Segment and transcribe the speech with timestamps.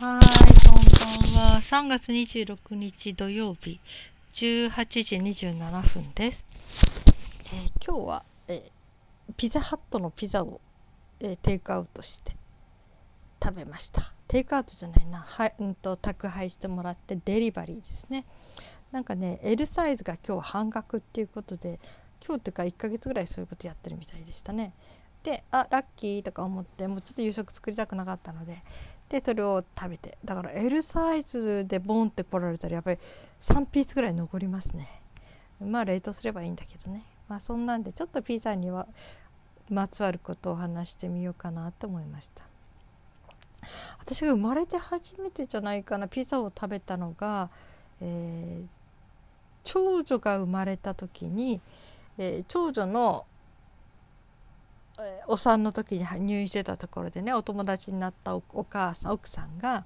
[0.00, 0.84] はい、こん
[1.34, 1.58] ばんは。
[1.60, 3.80] 3月26日土曜日、
[4.32, 4.70] 18
[5.02, 6.46] 時27分です。
[7.52, 10.60] えー、今日は、えー、ピザハットのピザを、
[11.18, 12.36] えー、テイクアウトして
[13.42, 14.12] 食べました。
[14.28, 18.24] テイクアウトじゃないな、はい、うんと宅配してもらってデリバリーですね。
[18.92, 21.80] なんかね、L サイズが今日半額っていうことで、
[22.24, 24.74] 今日というか1ヶ月ぐらいそういうことやってるみたいでしたね。
[25.28, 28.62] であラッキーとか思ってもうちょっと夕食作りたくなかったので
[29.10, 32.98] でそれを食べてだから L サイズでボンって来られたらやっぱり
[33.42, 35.02] 3ピースぐらい残りますね。
[35.60, 37.04] まあ冷凍すればいいんだけどね。
[37.28, 38.86] まあそんなんでちょっとピザには
[39.70, 42.44] まつわることを話してみようかなと思いました。
[43.98, 47.50] 私が生まれて初めてじゃないかなピザを食べたのが、
[48.00, 48.66] えー、
[49.64, 51.60] 長女が生まれた時に、
[52.16, 53.26] えー、長女の
[55.26, 59.84] お産の時に入院してたところでねお友達になったお母さん奥さんが、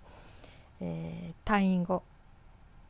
[0.80, 2.02] えー、退院後、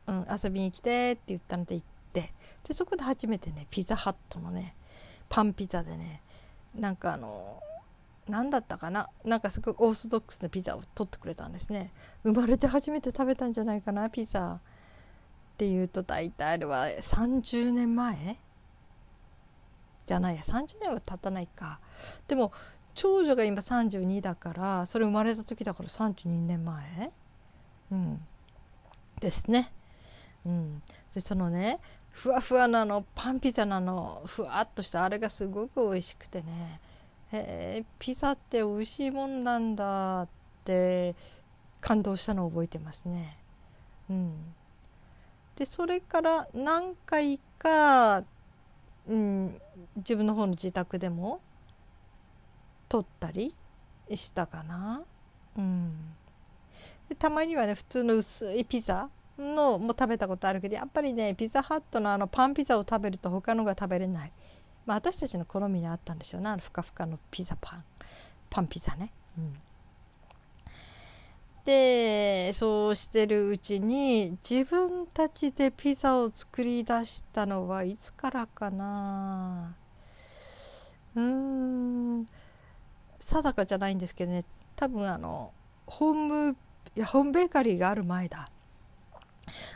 [0.07, 2.33] うん、遊びに来てって言ったので行って
[2.67, 4.75] でそこで初めてねピザハットのね
[5.29, 6.21] パンピザでね
[6.75, 7.61] なんかあの
[8.27, 11.91] 何だったかななんかすごいオーソドックスなピザを取ってくれたんですね。
[12.23, 14.59] 生まれて初めて食べたんじゃないかなピザ
[15.53, 18.39] っていうと大体あれは30年前？
[20.05, 21.79] じゃないや30年は経たないか。
[22.27, 22.51] でも
[22.95, 27.11] 長女が今32だからそれ生まれた時だから32年前？
[27.91, 28.21] うん。
[29.19, 29.71] ですね。
[30.45, 30.81] うん、
[31.13, 31.79] でそのね
[32.11, 36.79] ふわふわなのパンピザなのふわっとしたあれがすごく美味しくてね。
[37.31, 40.27] へえピザって美味しいもんなんだっ
[40.65, 41.15] て
[41.81, 43.37] 感動したのを覚えてますね。
[44.09, 44.33] うん、
[45.55, 48.23] でそれから何回か
[49.07, 49.61] うん、
[49.97, 51.41] 自分の方の自宅でも
[52.93, 53.55] 撮ったり
[54.13, 55.01] したかな。
[55.57, 55.91] うん、
[57.09, 64.31] でたまにはね普通の薄いピザのも食べたことあるけどやっぱりねピザハットのあのパンピザを食べると他のが食べれない、
[64.85, 67.83] まあ、私たちの好みにあったんでしょうねあのふかふかのピザパン。
[68.51, 69.11] パンピザね。
[69.39, 69.53] うん。
[71.65, 79.75] でそうしてるうちに自分たちでピザを作り出したのはいつからかな。
[81.15, 81.62] うーん。
[83.33, 84.45] 定かじゃないんですけどね。
[84.75, 85.51] 多分あの
[85.85, 86.57] ホーム
[86.95, 88.49] いやホームベーカリーがある前だ、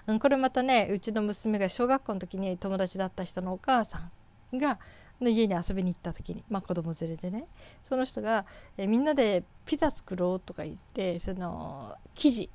[0.07, 4.09] うん、これまたねうちの娘が小学校の時に友達だった人のお母さ
[4.53, 4.79] んが
[5.19, 7.47] の家に遊びに行った時に、まあ、子供連れでね。
[7.83, 8.45] その人が、
[8.77, 12.49] えみんなでピザ作ろうとか言ってその生地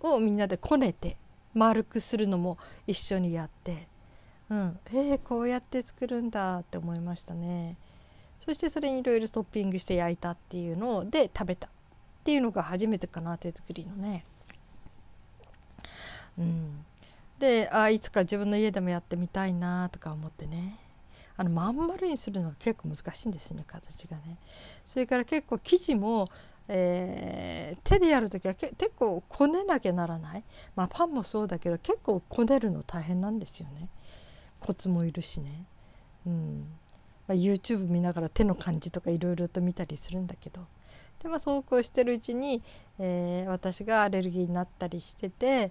[0.00, 1.16] をみんなでこねて
[1.54, 3.86] 丸くするのも一緒にやって、
[4.50, 7.76] うん、えー、こうやって作るんだって思いましたね。
[8.48, 11.70] そしてそれにいろいろトッピングして焼いたっていうので食べたっ
[12.24, 14.24] ていうのが初めてかな手作りのね。
[16.38, 16.82] うん。
[17.38, 20.78] であいつか自分の家でもやってみたいなとか思ってね。
[21.36, 24.38] あのまん丸にするのが結構難しいんですよね形がね。
[24.86, 26.30] それから結構生地も、
[26.68, 30.44] えー、手でやる時は結構こねなきゃならない、
[30.74, 33.90] まあ、パンもそうだけど結構こねるの大変なんですよね。
[34.58, 35.66] コツもいるしね。
[36.26, 36.66] うん。
[37.28, 40.62] まあ、YouTube 見ながら手の感じとかいろいろと見たりするんだけど
[41.22, 42.62] で、まあ、そうこうしてるうちに、
[42.98, 45.70] えー、私がアレルギーになったりしてて。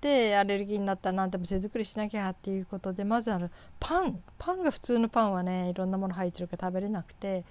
[0.00, 3.50] でアレルギーになったら何でも手作りしなきゃっていうことでまずあの
[3.80, 7.44] パンパンが普通のパンはねいろんなもの入ってるから食べれなくて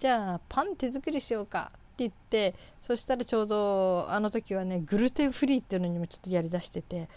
[0.00, 7.08] じゃあパン手作りしようかって言ってそしたらちょうどあの時はねグルテンフリーっていうのにもちょっとやりだしてて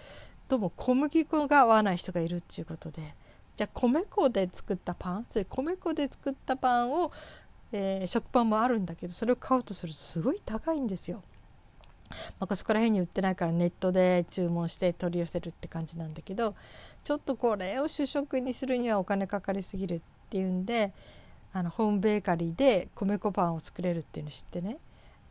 [0.47, 3.15] どうも小麦粉が合わない人がいるっていうことで
[3.57, 7.11] じゃあ米粉で作ったパンそれ米粉で作ったパンを、
[7.71, 11.23] えー、食パンもあるんだけどそれを買うとするとすごい高いんですよ。
[12.39, 16.55] まあ、そこら辺に売ってないからネットで注文して取り寄せるって感じなんだけど
[17.03, 20.93] ちょっとこれを主食にするにはお金かかりすぎるっていうんで
[21.51, 24.77] あのホームベーカリーで米粉パンを作れるっていうの知ってね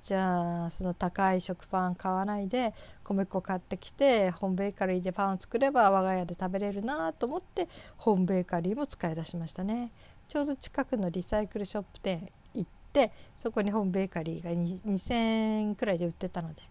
[0.07, 9.91] じゃあその高い食パン買わないで米粉買ってきてホームベーカリーでパンを作れば我が家で食べれるなと思ってホームベーカリーも使い出しましたね。
[10.29, 13.11] ちょうど近くのリサイクルショップ店行って
[13.43, 16.63] そこにホームベーカリーが2,000円くらいで売ってたので。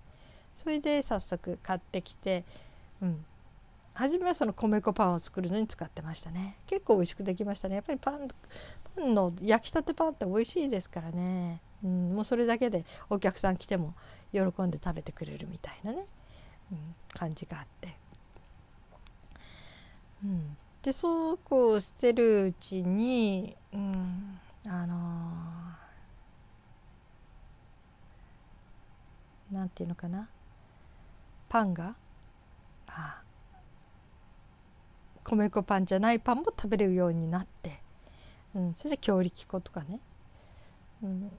[0.55, 2.45] それで早速買ってきて、
[3.01, 3.25] うん、
[3.93, 6.55] 初めはその米粉パンを作るのに使ってましたね。
[6.67, 7.75] 結構美味しくできましたね。
[7.75, 8.27] やっぱりパン
[8.95, 13.93] パンの焼きたてパンって美味しいですからね、うん、もうそれだけでお客さん来ても
[14.33, 16.07] 喜んで食べてくれるみたいなね、
[16.71, 17.95] うん、感じがあって。
[20.23, 30.27] うん、でそうこうしてるうちに、うん、あのーなんていうのかな。
[31.47, 31.95] パンが
[32.87, 33.21] あ
[35.23, 37.79] 米粉パンじゃないパンも食べれるようになって、
[38.55, 39.99] うん、そして強力粉とかね、
[41.03, 41.31] うん、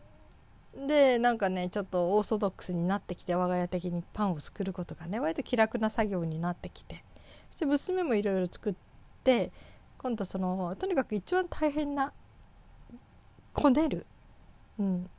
[0.87, 7.02] でなんかねちょっとオーソドックスになってきて我が家的にパンを作ることがね割と気楽な作業になってきて。
[7.56, 8.75] そして娘もいろいろ作っ
[9.25, 9.50] て
[9.96, 12.12] 今度そのとにかく一番大変な
[13.55, 14.05] こねる、
[14.78, 15.11] うん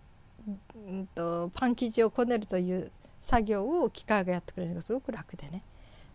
[0.88, 2.92] うんと、パン生地をこねるという
[3.24, 5.64] 作業を機械がやってくれるのがすごく楽でね。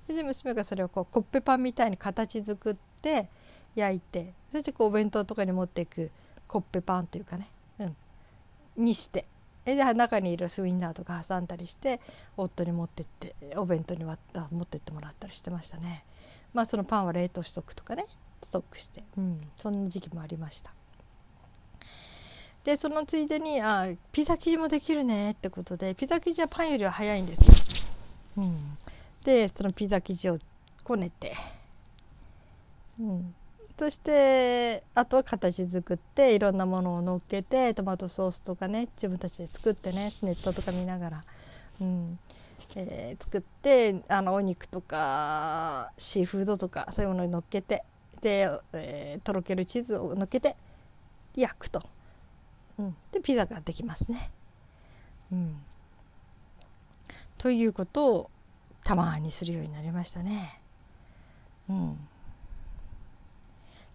[0.07, 3.29] で娘がそれをこうコッペパンみたいに形作って
[3.75, 6.11] 焼いてそしてこうお弁当とかに持っていく
[6.47, 7.49] コッペパンというかね、
[7.79, 7.97] うん、
[8.77, 9.27] にして。
[9.65, 12.01] で中にいるスウインナーとか挟んだりして
[12.37, 16.05] 夫に持ってってお弁当に割った持ってってもらったりしてましたね。
[16.53, 18.07] まあそのパンは冷凍しとくとかね。
[18.45, 20.73] ストックして、うん、そんな時期もありました。
[22.65, 25.33] でそのついでにあピザ生地もできるね。
[25.33, 27.55] ってことでピザ生地はパンよりは早いんですよ、
[28.39, 28.79] うん、
[29.25, 30.39] でそのピザ生地を
[30.85, 31.37] こねて、
[33.01, 33.35] うん、
[33.83, 41.25] そしてあとは形作っていろんなものを乗っけてトマトソースとかね自分たちで作ってねネットとか見ながら、
[41.81, 42.19] うん
[42.77, 47.83] えー、作ってあのお肉とかシーフードとかそういうものに乗っけて
[48.21, 50.55] で、えー、とろけるチーズを乗っけて
[51.35, 51.83] 焼くと。
[52.79, 54.31] うん、でピザができますね。
[55.33, 55.57] うん、
[57.37, 58.31] ということを
[58.85, 60.61] たまにするようになりましたね。
[61.69, 62.09] うん、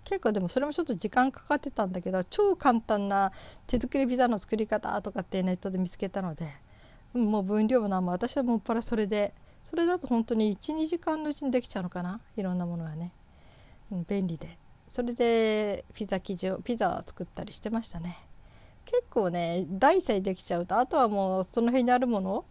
[0.07, 3.33] 結構でもそれもちょっと時間かかってたんだけど超簡単な
[3.67, 6.49] 手作りピザの作り方とかってネットで見つけたので、
[7.13, 9.33] もう分量も何も私はもっぱらそれで
[9.65, 12.21] それだと本当に12時間のうちにできちゃうのかな？
[12.37, 13.11] いろんなものがね、
[13.91, 14.57] うん、便利で。
[14.93, 18.17] それでピザ生地をピザを作ったりしてましたね。
[18.85, 22.45] 結構ね大さえできちゃうとあとはもうその辺にあるもの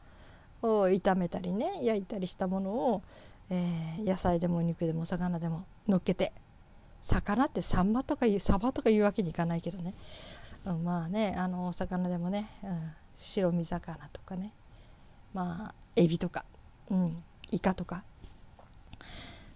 [0.61, 3.02] を炒めたりね焼いたりしたものを、
[3.49, 6.35] えー、野菜でもお肉でもお魚でも乗っけて
[7.06, 9.94] 魚ってサンマとかいうサバとかいうわけにいかないけどね、
[10.64, 14.53] うん、まあねあのお魚でもね、うん、白身魚とかね。
[15.32, 16.44] まあエビとか、
[16.91, 18.03] うん、イカとか。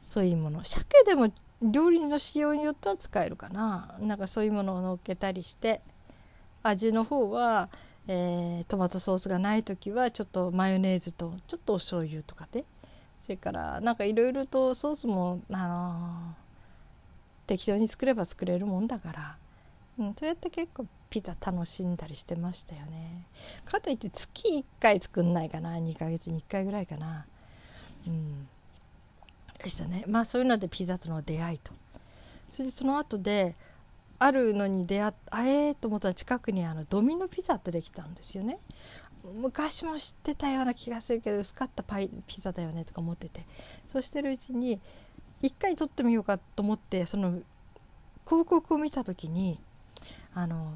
[0.02, 0.64] そういうもの。
[0.64, 1.30] 鮭でも
[1.62, 3.96] 料理の仕様によっては使えるかな。
[4.00, 5.80] なんかそういうものを乗っけたりして。
[6.62, 7.70] 味の方は、
[8.06, 12.64] えー、トマトソースがない時はちょっとマヨネーズとちょっとお醤油とかで
[13.22, 16.49] それからなんかいろいろとソースも、あのー、
[17.50, 19.36] 適当に作れば作れるもんだから、
[19.98, 23.26] うん、そうやって結構ピザ楽しんだりしてましたよね。
[23.64, 25.74] かといって月1回作んないかな。
[25.74, 27.26] 2ヶ月に1回ぐらいかな。
[28.06, 28.46] うん。
[29.60, 30.04] でしたね。
[30.06, 31.72] まあそういうのでピザとの出会いと。
[32.50, 33.56] それでその後で
[34.20, 38.60] あるのに出会えーと思ったら近くにあのドミノピザってできたんですよね。
[39.34, 43.44] 昔も知ってたような気がするけど薄かったパイピザだよねとか思ってて。
[43.92, 44.80] そうしてるうちに
[45.42, 47.40] 一回撮ってみようかと思ってその
[48.26, 49.58] 広告を見た時に
[50.34, 50.74] あの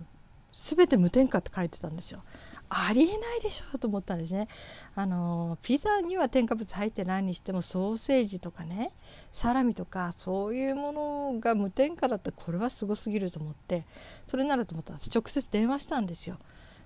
[0.53, 2.23] 全て無添加って書いてたんですよ
[2.69, 4.49] ありえないでしょと思ったんですね。
[4.95, 8.93] あのピザには添加物入ってないにしてもソーセージとかね
[9.33, 13.85] サラミとかそういうものが無添加だったらこれはすごすぎると思って
[14.27, 16.39] それならと思ったら直接電話したんですよ。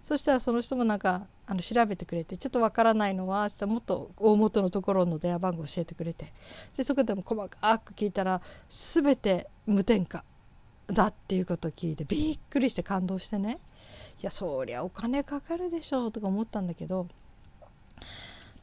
[0.08, 6.32] そしたらその人もなんかあの調べてくれてちょっとわからないのはもっと大元のところの電話番号教えてくれて
[6.78, 10.24] でそこでも細かく聞いたら全て無添加
[10.86, 13.58] だっていうことを聞いてびっくりして感動してね
[14.22, 17.06] いやそりゃお金かかるでしょうとか思ったんだけど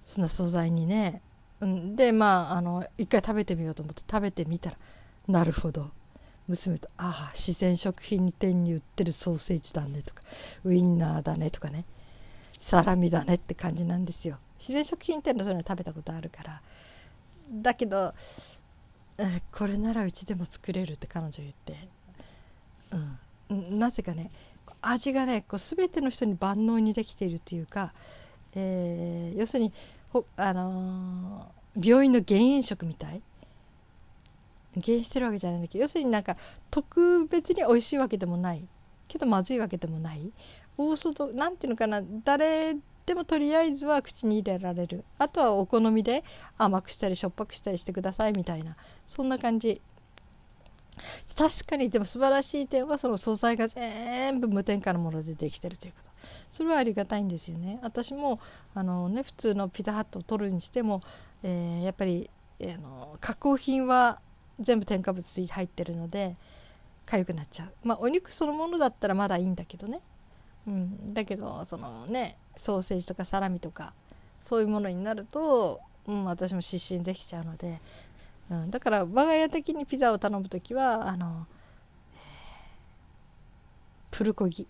[0.07, 1.21] その素材にね、
[1.61, 4.77] でまああの一回食べてみようと思って食べてみたら
[5.27, 5.91] なるほど。
[6.47, 10.23] 娘と「ああ自然食品店に売ってるソーセージだね」とか
[10.63, 11.85] 「ウインナーだね」とかね
[12.59, 14.37] 「サラミだね」って感じなんですよ。
[14.59, 16.61] 自然食品店のそういうの食べたことあるから。
[17.51, 18.13] だけど
[19.51, 21.87] これならうちでも作れるって彼女言って、
[23.49, 24.31] うん、なぜかね
[24.81, 27.93] 味がねこう全ての人に万能にできているというか、
[28.55, 29.73] えー、要するに
[30.09, 33.21] ほ、あのー、病院の減塩食みたい。
[34.81, 36.37] 減塩してるわけじゃないんだけど要するになんか
[36.71, 38.67] 特別に美味しいわけでもない。
[39.07, 40.31] けどまずいわけでもない。
[40.77, 42.01] オーソドなんていうのかな。
[42.23, 45.05] 誰でもとりあえずは口に入れられる。
[45.19, 46.23] あとはお好みで
[46.57, 48.33] 甘くしたりしょっぱくしたりしてください。
[48.33, 48.75] みたいな。
[49.07, 49.81] そんな感じ。
[51.37, 56.11] 確かにでも素晴らしい点はその素材が全部無添加のものでできてるということ。
[56.49, 57.79] それはありがたいんですよね。
[57.83, 58.39] 私も
[58.73, 61.01] あのね普通のピザハットを取るにしても、
[61.43, 62.29] えー、やっぱり、
[62.59, 64.19] えー、の加工品は
[64.59, 66.35] 全部添加物入ってるので
[67.05, 67.73] 痒くなっちゃう。
[67.83, 70.01] まあお肉そのものだったらまだいいんだけどね、
[70.67, 73.93] うん、だけどそのねソーセージとかサラミとか
[74.43, 77.81] そういうものになると、うん、私も失神できちゃうので、
[78.49, 81.47] うん、だから我が家的にピザを頼む時はあの、
[84.11, 84.67] プルコギ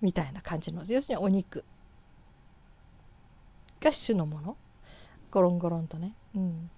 [0.00, 1.64] みたいな感じの要するにお肉
[3.80, 4.56] が主のもの。
[5.30, 6.70] ゴロンゴロンとね、うん、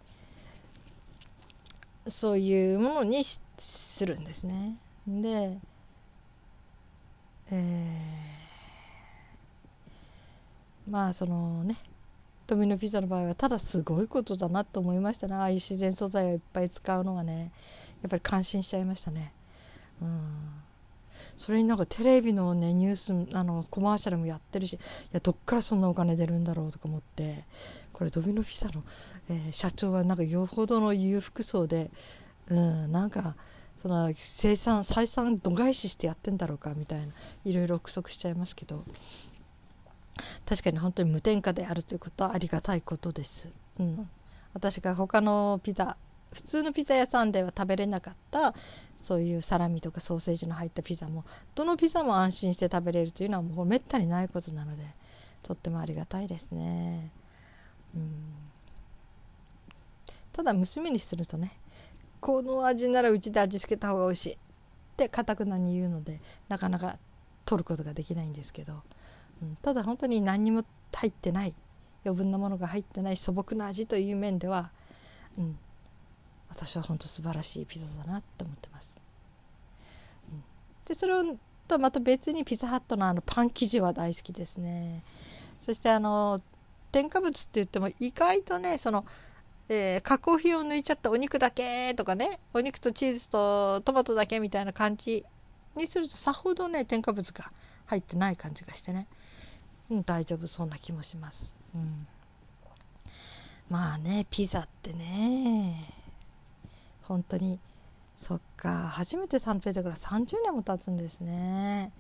[2.09, 3.25] そういうものに
[3.59, 4.77] するんですね。
[5.07, 5.59] で、
[7.51, 11.77] えー、まあそのね
[12.47, 17.53] ドミノピザの場合はただすごいことだなと思いましたねああいう自然素材をいっぱい使うのがね
[18.03, 19.33] やっぱり感心しちゃいましたね。
[20.01, 20.61] うん
[21.37, 24.79] それになんかテレビのねニュースあのコマーシャルもやってるしい
[25.13, 27.45] やどっからそんなお金出るんだろうとか思って
[28.01, 28.83] これドミノピザの、
[29.29, 31.91] えー、社長はなんかよほどの裕福層で、
[32.49, 33.37] うん、なんか
[33.77, 37.13] その生産採算度外視してやってんだろうかみたいな
[37.45, 38.85] いろいろ憶測しちゃいますけど
[40.47, 43.51] 確かに本当に無添加であるということはありがたいことです。
[43.79, 44.09] うん、
[44.55, 45.99] 私が他のピザ
[46.33, 48.55] 普通のピザ屋さんでは食べれなかった
[49.03, 54.85] そういうサラミとかソーセージの入ったピザもどのピザも安心して食べれるというのはもうめったにないことなので
[55.43, 57.13] とってもありがたいですね。
[57.95, 58.31] うん
[60.33, 61.53] ただ娘にするとね
[62.21, 64.37] この味ならうちで味付けた方が美味しいっ
[64.97, 66.99] てかたくなに言うのでなかなか
[67.45, 68.83] 取ることができないんですけど、
[69.43, 71.55] うん、ただ本当に何にも入ってない
[72.05, 74.71] 余分なものが入ってない素朴な味という面では、
[75.39, 75.59] うん、
[76.49, 79.01] 私は本当素晴らしいピザだなって思ってます。
[80.31, 80.43] うん、
[80.87, 81.25] でそれを
[81.69, 85.03] とまた別にピザハットのあのパン生地は大好きですね。
[85.63, 86.41] そしてあの
[86.93, 89.05] 添加物って言っても意外とねその、
[89.69, 95.25] えー、加工費を抜いちゃったお肉だけとかねお肉とチーズとトマトだけみたいな感じ
[95.77, 97.51] にするとさほどね添加物が
[97.87, 99.07] 入ってない感じがしてね、
[99.91, 101.57] うん、大丈夫そうな気もします。
[101.75, 102.07] うん、
[103.69, 105.95] まあねピザってね。
[107.03, 107.59] 本当に
[108.19, 111.91] そっか初めて食べてから30年も経つんですね。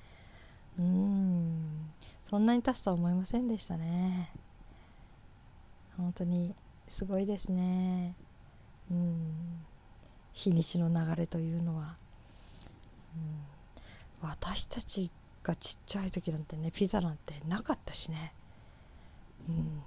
[0.78, 1.90] うん。
[2.28, 4.30] そんなに経つとは思いませんでしたね。
[6.00, 6.54] 本当に
[6.88, 8.14] すごいですね。
[8.90, 9.64] うん。
[10.32, 11.96] 日にちの流れというのは、
[14.22, 15.10] うん、私たち
[15.42, 18.32] がちっちゃい時なんてねピザなんてなかったしね。
[19.48, 19.82] うん。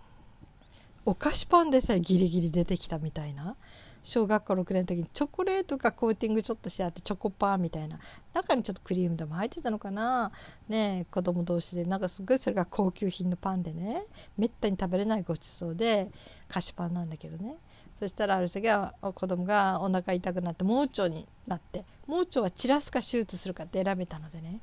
[1.05, 3.55] お菓子パンでさえギリギリ出てきたみたいな。
[4.03, 7.99] 小学校6年の時にチョコレートがコーティングちょっとしてあってチョコパンみたいな。
[8.33, 10.31] 中にちょっとクリームでも入ってたのかな？
[10.67, 11.85] ね子供同士で。
[11.85, 14.05] なんかすごいそれが高級品のパンでね。
[14.37, 16.11] めったに食べれないごちそうで
[16.49, 17.55] 菓子パンなんだけどね。
[17.95, 24.59] そしたらある時は子供がお腹痛くなって盲腸になって盲腸は散らすか手術するかって選べたのでね。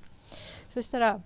[0.68, 1.20] そしたら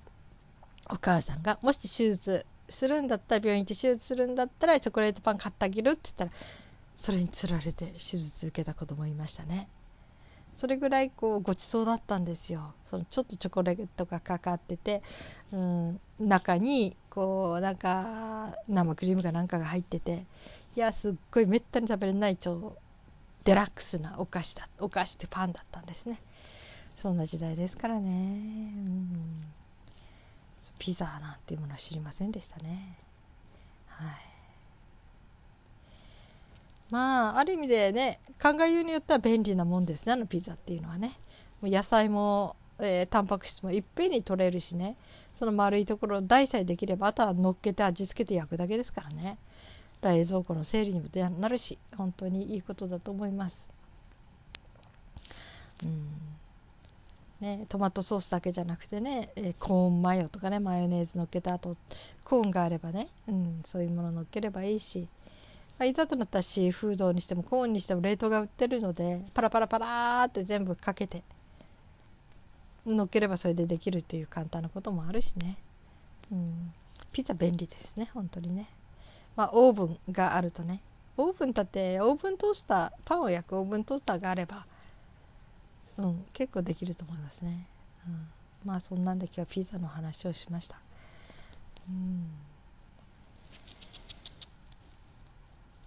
[0.88, 6.30] お母さんがもし手術するんだったら病院行って手術するんだったらチョコレートパン買ってあげるって言ったら
[7.04, 9.68] それにつられて手術受けた子供いましたね。
[10.56, 12.72] それぐらいこうごちそうだったんですよ。
[12.86, 15.02] そのちょっとチョコレートがかかってて、
[15.52, 20.24] うん、中にこうなんか生クリームかなんかが入ってて
[20.76, 22.74] いやすっごいめったに食べれない超
[23.44, 26.22] デラックスなお菓子だお菓子ってパンだったんですね。
[26.96, 28.10] そんな時代ですからね、う
[28.80, 29.44] ん、
[30.78, 32.96] ピザなんていうものは知りませんでしたね。
[33.88, 34.33] はい。
[36.94, 41.18] まあある意味でね考えようによっては便利なもんですねあのピザっていうのはね。
[41.60, 44.96] もう野菜も、えー、タンパク質もいっぺんに取れるしね。
[45.36, 49.38] その丸いところを大さえできればあとは乗っけて味付けて焼くだけですからね。
[50.02, 51.08] 冷蔵庫の整理にも
[51.40, 53.68] なるし本当にいいことだと思います。
[55.82, 56.08] うん。
[57.40, 61.74] ね、トマトソースだけじゃなくてね、えー、コーンマヨとかねマヨネーズのっけた後
[62.22, 65.08] コーンがあればね、うん、そういうもののっければいいし。
[65.82, 71.22] いざとなったらシーフードにしてもコーンにしても冷凍が売ってるのでパラパラパラって全部かけて
[72.86, 75.56] 乗っければそれでできるっていう簡単なこともあるしね、
[76.30, 76.72] うん、
[77.12, 78.68] ピザ便利ですね本当にね。
[79.36, 80.80] まあオーブンがあるとね。
[81.16, 84.66] オーブンだってオーブントースターパンを焼くオーブントースターがあれば
[85.96, 87.68] うん結構できると思いますね、
[88.06, 88.28] うん、
[88.64, 90.76] まあそんなんで今日はピザの話をしました。
[91.88, 92.26] うん。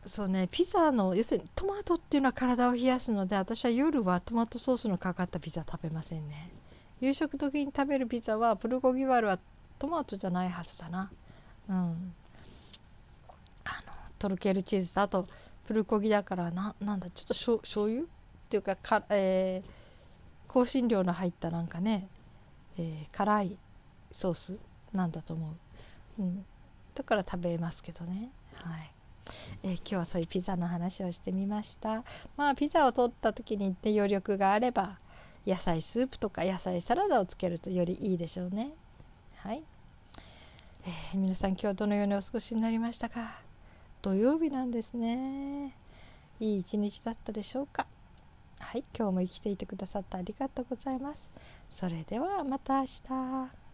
[0.07, 6.51] そうねピザの要するにトマトっていうのは体を冷やすので私は夜はトマトソースのかかったピザ食べませんね。
[6.99, 9.39] 夕食時に食べるピザはプルコギワールは
[9.77, 11.11] トマトじゃないはずだな。
[11.69, 11.75] うん。
[13.65, 15.27] あのトルケルチーズとあと
[15.67, 18.05] プルコギだからななんだちょっとしょ醤油っ
[18.49, 22.07] ていうかか、えー、香辛料の入ったなんかね、
[22.77, 23.57] えー、辛い
[24.11, 24.57] ソース
[24.93, 25.55] なんだと思
[26.19, 26.45] う、うん、
[26.95, 28.31] だから食べますけどね。
[28.53, 28.91] はい。
[29.63, 32.03] えー、今日はそういうピザの話をしてみました。
[32.35, 34.97] まあピザを取った時に、ね、余力があれば
[35.45, 38.71] 野菜スープとか野菜サラダをつけるとよりいいでしょうね。
[39.37, 39.63] はい、
[40.85, 43.39] えー、皆さん今日どのようにお過ごしになりましたか？
[44.01, 45.73] 土曜日なんですね。
[46.39, 47.87] いい一日だったでしょうか？
[48.59, 48.83] はい。
[48.97, 51.29] 今日も生きていてくださってありがとうございます。
[51.69, 53.66] それではまた明日。